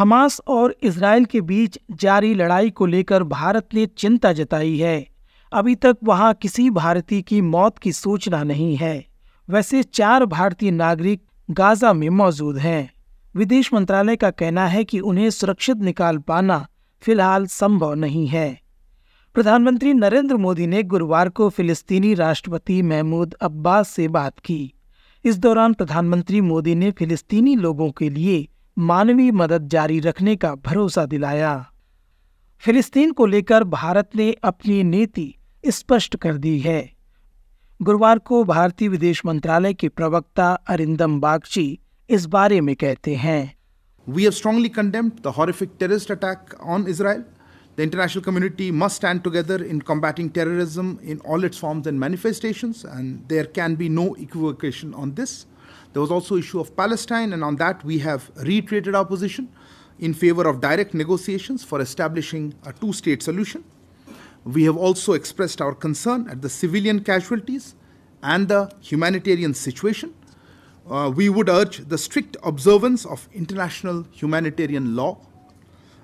[0.00, 5.06] Hamas और Israel के बीच जारी लड़ाई को लेकर भारत ने चिंता जताई है।
[5.52, 9.04] अभी तक वहाँ किसी भारतीय की मौत की सूचना नहीं है।
[9.50, 12.92] वैसे चार भारतीय नागरिक गाजा में मौजूद हैं।
[13.36, 16.66] विदेश मंत्रालय का कहना है कि उन्हें सुरक्षित निकाल पाना
[17.02, 18.60] फ़िलहाल संभव नहीं है।
[19.34, 24.74] प्रधानमंत्री नरेंद्र मोदी ने गुरुवार को फिलिस्तीनी राष्ट्रपति महमूद अब्बास से बात की।
[25.24, 31.04] इस दौरान प्रधानमंत्री मोदी ने फिलिस्तीनी लोगों के लिए मानवीय मदद जारी रखने का भरोसा
[31.06, 31.54] दिलाया।
[32.62, 36.80] फिलिस्तीन को लेकर भारत ने अपनी नीति स्पष्ट कर दी है।
[37.80, 41.78] गुरुवार को भारतीय विदेश मंत्रालय के प्रवक्ता अरिंदम बागची
[42.10, 43.54] इस बारे में कहते हैं।
[44.06, 47.24] We have strongly condemned the horrific attack on Israel
[47.78, 52.82] the international community must stand together in combating terrorism in all its forms and manifestations
[52.86, 55.38] and there can be no equivocation on this
[55.92, 59.48] There was also issue of Palestine, and on that we have reiterated our position
[59.98, 63.64] in favor of direct negotiations for establishing a two-state solution.
[64.44, 67.74] We have also expressed our concern at the civilian casualties
[68.22, 70.14] and the humanitarian situation.
[70.88, 75.18] Uh, we would urge the strict observance of international humanitarian law.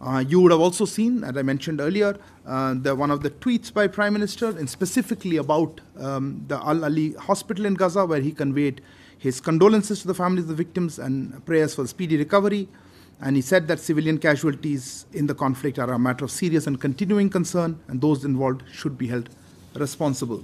[0.00, 3.30] Uh, you would have also seen, as I mentioned earlier, uh, the, one of the
[3.30, 8.20] tweets by Prime Minister, and specifically about um, the Al Ali Hospital in Gaza, where
[8.20, 8.82] he conveyed
[9.18, 12.68] his condolences to the families of the victims and prayers for speedy recovery.
[13.20, 16.78] And he said that civilian casualties in the conflict are a matter of serious and
[16.80, 19.30] continuing concern, and those involved should be held
[19.74, 20.42] responsible.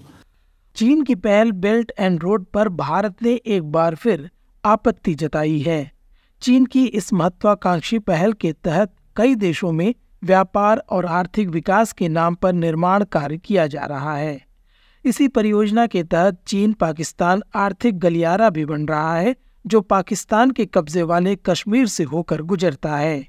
[0.77, 4.31] चीन की पहल belt and road पर भारत ने एक बार फिर
[4.65, 5.81] आपत्ति जताई है
[6.43, 12.08] चीन की इस महत्वाकांक्षी पहल के तहत कई देशों में व्यापार और आर्थिक विकास के
[12.08, 14.46] नाम पर निर्माण कार्य किया जा रहा है।
[15.06, 19.36] इसी परियोजना के तहत चीन पाकिस्तान आर्थिक गलियारा भी बन रहा है
[19.68, 23.28] जो पाकिस्तान के कब्जे वाले कश्मीर से होकर गुजरता है।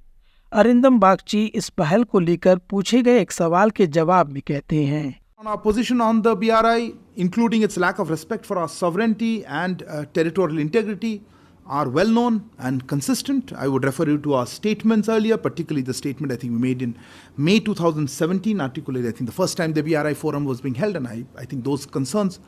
[0.52, 5.20] अरिंदम बागची इस पहल को लेकर पूछे गए एक सवाल के जवाब में कहते हैं।
[5.40, 9.32] On our position on the BRI, including its lack of respect for our sovereignty
[9.64, 11.20] and uh, territorial integrity,
[11.68, 13.52] are well known and consistent.
[13.56, 16.82] I would refer you to our statements earlier, particularly the statement I think we made
[16.82, 16.96] in
[17.36, 21.08] May 2017, articulated, I think, the first time the BRI forum was being held, and
[21.08, 22.40] I, I think those concerns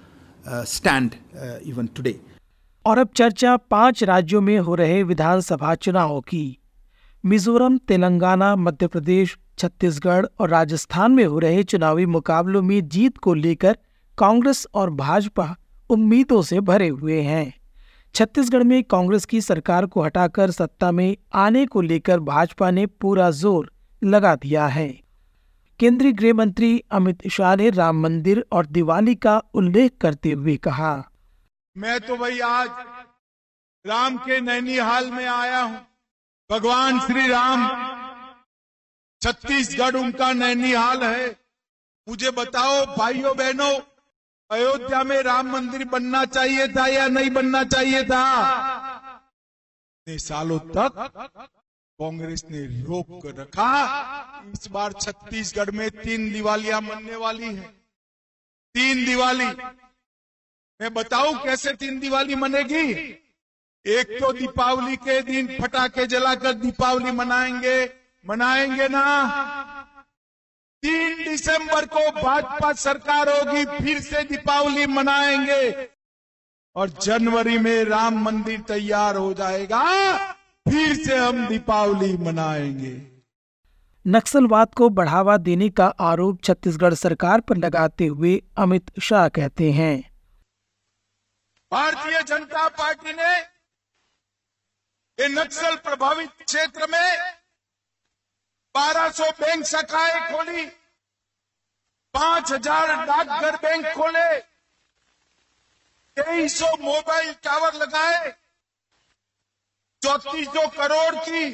[0.47, 2.19] uh, stand uh, even today.
[2.87, 6.59] और अब चर्चा पाँच राज्यों में हो रहे विधानसभा चुनावों की
[7.25, 13.35] मिजोरम तेलंगाना मध्य प्रदेश छत्तीसगढ़ और राजस्थान में हो रहे चुनावी मुकाबलों में जीत को
[13.35, 13.79] लेकर
[14.19, 15.55] कांग्रेस और भाजपा
[15.91, 17.58] उम्मीदों से भरे हुए हैं
[18.19, 23.31] छत्तीसगढ़ में कांग्रेस की सरकार को हटाकर सत्ता में आने को लेकर भाजपा ने पूरा
[23.33, 23.71] ज़ोर
[24.03, 24.89] लगा दिया है।
[25.81, 30.91] केंद्रीय गृह मंत्री अमित शाह ने राम मंदिर और दिवाली का उल्लेख करते हुए कहा।
[31.77, 32.69] मैं तो भाई आज
[33.85, 35.81] राम के नैनीहाल में आया हूँ।
[36.51, 37.67] भगवान श्री राम,
[39.23, 41.29] छत्तीसगढ़ उनका नैनीहाल है।
[42.07, 43.73] मुझे बताओ भाइयों बहनों
[44.51, 48.23] अयोध्या में राम मंदिर बनना चाहिए था या नहीं बनना चाहिए था?
[50.01, 50.93] इतने सालों तक
[51.99, 53.73] कांग्रेस ने रोक कर रखा।
[54.55, 57.69] इस बार छत्तीसगढ़ में तीन दिवालियाँ मनने वाली है।
[58.75, 59.47] तीन दिवाली।
[60.81, 62.93] मैं बताऊँ कैसे तीन दिवाली मनेगी?
[63.87, 67.93] एक तो दीपावली के दिन फटाके जलाकर दीपावली मनाएँगे।
[68.27, 69.58] मनाएँगे ना?
[70.83, 75.89] तीन दिसंबर को भाजपा सरकार होगी फिर से दीपावली मनाएँगे
[76.77, 79.83] और जनवरी में राम मंदिर तैयार हो जाएगा
[80.67, 82.93] फिर से हम दीपावली मनाएँगे।
[84.05, 89.97] नक्सलवाद को बढ़ावा देने का आरोप छत्तीसगढ़ सरकार पर लगाते हुए अमित शाह कहते हैं।
[91.73, 93.37] भारतीय जनता पार्टी ने
[95.19, 97.09] नक्सल प्रभावित क्षेत्र में
[98.79, 100.67] 1200 बैंक शाखाएँ खोली।
[102.15, 104.29] 5000 डाकघर बैंक खोले।
[106.17, 108.31] 2300 मोबाइल टावर लगाए।
[110.03, 111.45] चौतीस सौ करोड़ की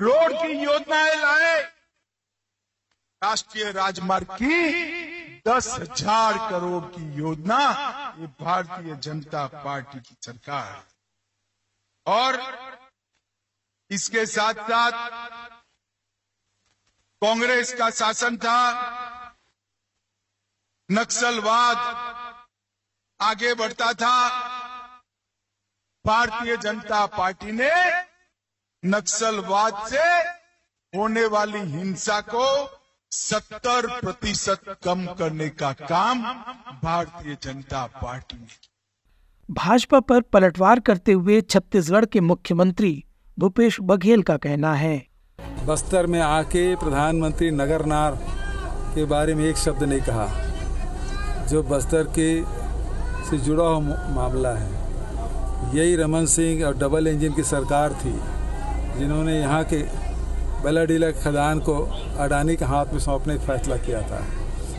[0.00, 1.60] रोड की योजनाएँ लाए।
[3.22, 4.56] राष्ट्रीय राजमार्ग की
[5.46, 7.58] दस हज़ार करोड़ की योजना
[8.18, 10.82] ये भारतीय जनता पार्टी की सरकार
[12.06, 12.36] और
[13.90, 14.92] इसके साथ साथ
[17.22, 18.60] कांग्रेस का शासन था,
[20.88, 21.76] नक्सलवाद
[23.20, 24.16] आगे बढ़ता था।
[26.04, 27.70] भारतीय जनता पार्टी ने
[28.82, 30.04] नक्सलवाद से
[30.92, 32.44] होने वाली हिंसा को
[33.12, 36.22] सत्तर प्रतिशत कम करने का काम
[36.82, 38.46] भारतीय जनता पार्टी ने
[39.48, 42.92] भाजपा पर पलटवार करते हुए छत्तीसगढ़ के मुख्यमंत्री
[43.38, 45.06] भूपेश बघेल का कहना है।
[45.66, 48.14] बस्तर में आके प्रधानमंत्री नगरनार
[48.94, 52.28] के बारे में एक शब्द नहीं कहा। जो बस्तर के
[53.24, 58.14] से जुड़ा हुआ मामला है। यही रमन सिंह और डबल इंजन की सरकार थी,
[58.98, 59.82] जिन्होंने यहाँ के
[60.62, 61.76] बेलाडीला खदान को
[62.18, 64.24] अडानी के हाथ में सौंपने का फैसला किया था।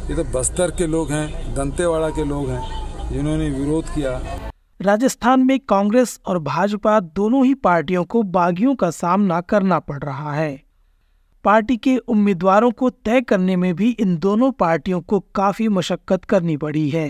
[0.09, 4.21] ये तो बस्तर के लोग हैं, दंतेवाड़ा के लोग हैं, जिन्होंने विरोध किया।
[4.79, 10.33] राजस्थान में कांग्रेस और भाजपा दोनों ही पार्टियों को बागियों का सामना करना पड़ रहा
[10.33, 10.61] है।
[11.45, 16.57] पार्टी के उम्मीदवारों को तय करने में भी इन दोनों पार्टियों को काफ़ी मशक्कत करनी
[16.57, 17.07] पड़ी है।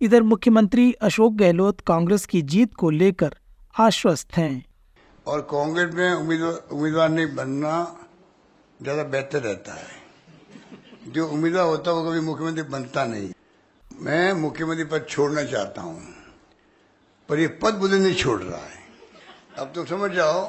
[0.00, 3.34] इधर मुख्यमंत्री अशोक गहलोत कांग्रेस की जीत को लेकर
[3.74, 4.64] आश्वस्त हैं।
[5.26, 7.74] और कांग्रेस में उम्मीदवार नहीं बनना
[8.80, 13.30] ज़्यादा बेहतर रहता है। जो उम्मीदवार होता है वो कभी मुख्यमंत्री बनता नहीं।
[14.02, 16.00] मैं मुख्यमंत्री पद छोड़ना चाहता हूँ।
[17.30, 18.78] पर ये पद मुझे नहीं छोड़ रहा है।
[19.58, 20.42] अब तुम समझ जाओ,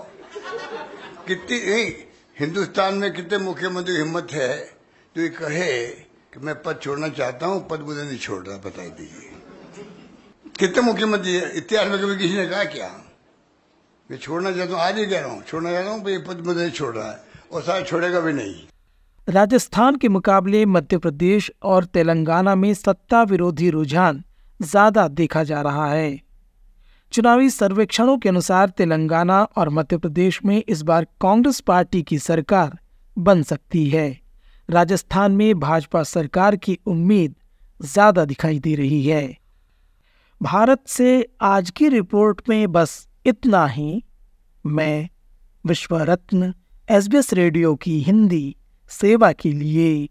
[1.28, 1.92] कितनी, नहीं,
[2.38, 4.54] हिंदुस्तान में कितने मुख्यमंत्री हिम्मत है
[5.16, 5.76] जो ये कहे
[6.34, 9.30] कि मैं पद छोड़ना चाहता हूँ, पद मुझे नहीं छोड़ रहा बता दीजिए।
[10.60, 11.52] कितने मुख्यमंत्री है?
[11.58, 12.90] इतिहास में कभी किसी ने कहा क्या?
[14.10, 16.60] मैं छोड़ना चाहता हूँ, आज ही कह रहा हूँ, छोड़ना चाहता हूँ ये पद मुझे
[16.60, 18.56] नहीं छोड़ रहा है, और शायद छोड़ेगा भी नहीं।
[19.28, 24.24] राजस्थान के मुकाबले मध्य प्रदेश और तेलंगाना में सत्ता विरोधी रुझान
[24.60, 26.31] ज़्यादा देखा जा रहा है।
[27.12, 32.78] चुनावी सर्वेक्षणों के अनुसार तेलंगाना और मध्य प्रदेश में इस बार कांग्रेस पार्टी की सरकार
[33.18, 34.10] बन सकती है।
[34.70, 37.36] राजस्थान में भाजपा सरकार की उम्मीद
[37.80, 39.38] ज़्यादा दिखाई दे रही है।
[40.42, 41.10] भारत से
[41.42, 44.04] आज की रिपोर्ट में बस इतना ही।
[44.66, 45.10] मैं
[45.66, 46.54] विश्व रत्न
[46.88, 48.56] एस रेडियो की हिंदी
[48.92, 50.10] सेवा के लिए